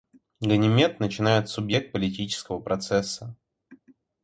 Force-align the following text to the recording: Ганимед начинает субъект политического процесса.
Ганимед 0.41 0.99
начинает 0.99 1.47
субъект 1.47 1.91
политического 1.91 2.57
процесса. 2.59 3.35